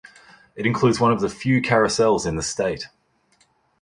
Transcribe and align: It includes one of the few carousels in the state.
It 0.55 0.65
includes 0.65 0.99
one 0.99 1.11
of 1.11 1.21
the 1.21 1.29
few 1.29 1.61
carousels 1.61 2.25
in 2.25 2.35
the 2.35 2.41
state. 2.41 2.87